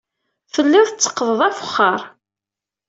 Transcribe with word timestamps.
Telliḍ 0.53 0.87
tetteqqdeḍ 0.87 1.39
afexxar. 1.49 2.01